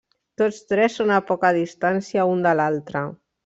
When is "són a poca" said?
1.01-1.53